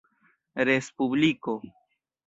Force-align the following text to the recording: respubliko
respubliko 0.67 1.53